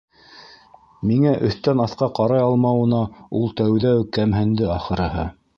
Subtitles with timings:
[1.09, 3.05] Миңә өҫтән аҫҡа ҡарай алмауына
[3.41, 5.33] ул тәүҙә үк кәмһенде, ахырыһы.